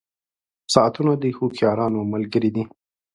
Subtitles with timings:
[0.73, 2.63] •ساعتونه د هوښیارانو ملګري دي.